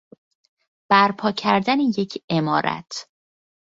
برپا 0.89 1.31
کردن 1.31 1.79
یک 1.79 2.23
عمارت 2.29 3.07